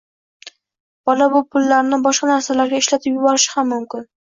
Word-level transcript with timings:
Bola 1.11 1.27
bu 1.35 1.43
pullarni 1.57 2.03
boshqa 2.09 2.33
narsalarga 2.35 2.85
ishlatib 2.87 3.21
yuborishi 3.23 3.59
ham 3.59 3.77
mumkin. 3.81 4.15